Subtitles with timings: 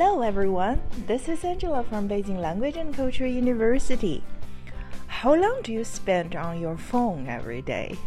[0.00, 4.24] Hello everyone, this is Angela from Beijing Language and Culture University.
[5.08, 7.98] How long do you spend on your phone every day?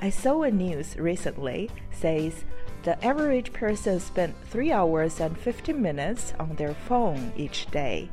[0.00, 2.44] I saw a news recently says
[2.84, 8.08] the average person spent 3 hours and 15 minutes on their phone each day.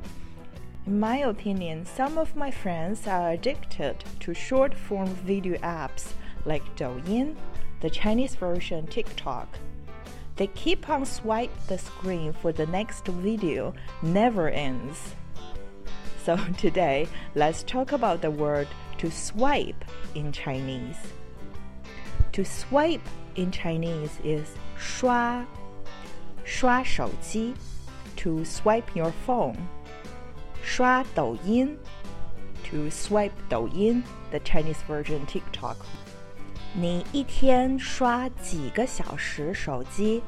[0.88, 6.14] In my opinion, some of my friends are addicted to short form video apps
[6.46, 7.36] like Douyin,
[7.80, 9.60] the Chinese version TikTok.
[10.43, 15.15] They keep on swipe the screen for the next video never ends.
[16.25, 18.69] So today, let's talk about the word
[18.99, 20.99] to swipe in Chinese.
[22.33, 25.45] To swipe in Chinese is 刷,
[26.45, 27.55] 刷手机
[28.17, 29.57] to swipe your phone.
[30.63, 31.77] 刷抖音
[32.63, 35.77] to swipe 抖音 the Chinese version TikTok.
[36.75, 40.23] 你一天刷几个小时手机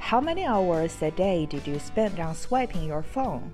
[0.00, 3.52] ？How many hours a day did you spend on swiping your phone?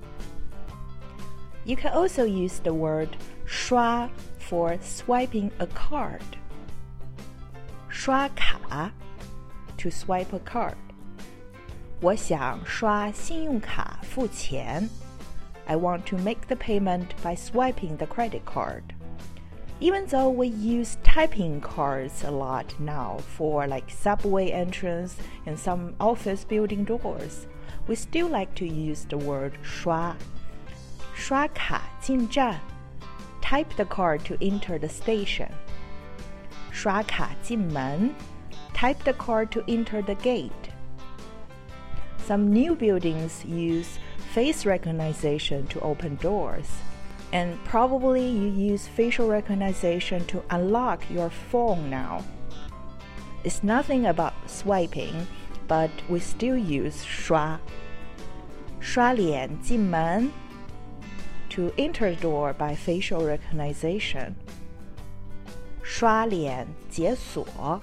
[1.64, 6.22] You can also use the word 刷 for swiping a card.
[7.88, 8.90] 刷卡
[9.76, 10.76] to swipe a card.
[12.00, 14.88] 我想刷信用卡付钱。
[15.66, 18.82] I want to make the payment by swiping the credit card
[19.82, 25.96] even though we use typing cards a lot now for like subway entrance and some
[25.98, 27.48] office building doors,
[27.88, 30.14] we still like to use the word 刷。
[31.14, 32.60] 刷卡进站
[33.42, 35.50] type the card to enter the station.
[36.70, 38.14] 刷卡进门
[38.72, 40.70] type the card to enter the gate.
[42.24, 43.98] Some new buildings use
[44.32, 46.68] face recognition to open doors
[47.32, 52.24] and probably you use facial recognition to unlock your phone now.
[53.44, 55.26] It's nothing about swiping,
[55.66, 57.58] but we still use 刷。
[58.80, 60.30] 刷脸进门
[61.48, 64.34] to enter the door by facial recognition.
[65.82, 67.80] 刷脸解锁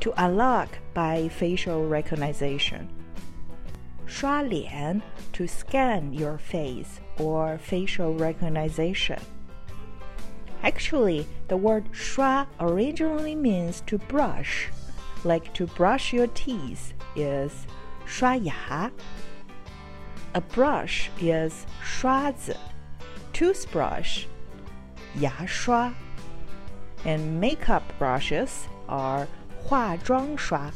[0.00, 2.86] to unlock by facial recognition.
[4.06, 5.00] 刷脸
[5.32, 9.20] to scan your face or facial recognition.
[10.62, 14.68] Actually, the word 刷 originally means to brush,
[15.24, 17.66] like to brush your teeth is
[18.06, 18.90] 刷牙.
[20.34, 22.56] A brush is 刷子,
[23.32, 24.26] toothbrush
[25.18, 25.92] 牙刷,
[27.04, 29.26] and makeup brushes are
[29.64, 30.70] 化妆刷。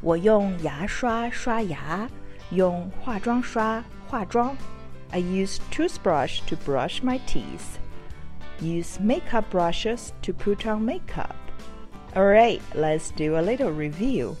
[0.00, 2.08] 我用牙刷刷牙，
[2.50, 4.56] 用化妆刷 化妆。
[5.12, 7.78] I use toothbrush to brush my teeth.
[8.60, 11.36] Use makeup brushes to put on makeup.
[12.16, 14.36] Alright, let's do a little review.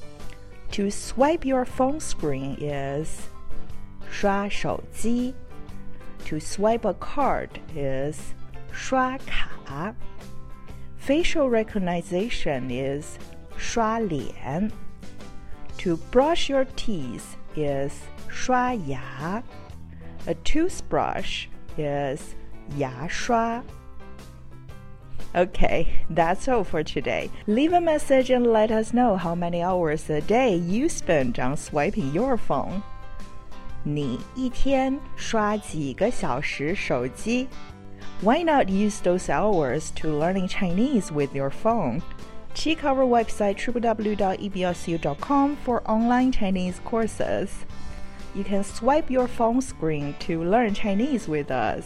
[0.72, 3.28] To swipe your phone screen is
[4.10, 5.34] 刷手机.
[6.24, 8.34] To swipe a card is
[8.72, 9.94] 刷卡.
[10.96, 13.18] Facial recognition is
[13.56, 14.72] 刷脸.
[15.78, 17.92] To brush your teeth is
[18.28, 19.42] 刷牙.
[20.26, 22.34] A toothbrush is
[22.78, 23.62] 牙刷.
[25.34, 27.28] Okay, that's all for today.
[27.46, 31.56] Leave a message and let us know how many hours a day you spend on
[31.56, 32.82] swiping your phone.
[33.82, 37.48] 你一天刷几个小时手机？
[38.22, 42.00] Why not use those hours to learning Chinese with your phone?
[42.53, 47.65] Check our website www.eblcu.com for online Chinese courses.
[48.35, 51.85] You can swipe your phone screen to learn Chinese with us.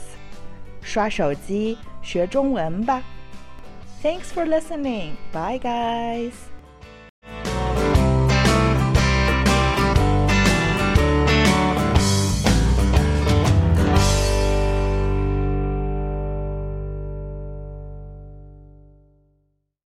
[0.82, 3.02] 刷手机学中文吧。
[4.04, 5.16] Thanks for listening.
[5.32, 6.53] Bye, guys.